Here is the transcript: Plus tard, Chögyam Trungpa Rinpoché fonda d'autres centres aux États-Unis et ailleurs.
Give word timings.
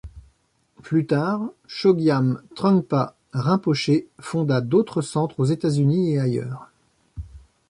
Plus 0.81 1.05
tard, 1.05 1.51
Chögyam 1.67 2.41
Trungpa 2.55 3.13
Rinpoché 3.35 4.07
fonda 4.19 4.59
d'autres 4.59 5.03
centres 5.03 5.39
aux 5.41 5.45
États-Unis 5.45 6.13
et 6.13 6.19
ailleurs. 6.19 6.71